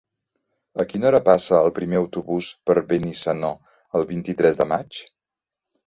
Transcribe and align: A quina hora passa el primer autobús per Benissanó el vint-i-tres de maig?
A 0.83 0.85
quina 0.93 1.07
hora 1.09 1.19
passa 1.27 1.59
el 1.59 1.69
primer 1.77 2.01
autobús 2.01 2.49
per 2.71 2.77
Benissanó 2.95 3.55
el 4.01 4.11
vint-i-tres 4.17 4.63
de 4.65 4.73
maig? 4.77 5.07